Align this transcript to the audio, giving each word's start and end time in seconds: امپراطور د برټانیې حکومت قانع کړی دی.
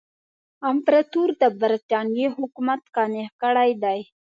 امپراطور 0.69 1.29
د 1.41 1.43
برټانیې 1.59 2.27
حکومت 2.37 2.81
قانع 2.95 3.25
کړی 3.41 3.71
دی. 3.83 3.99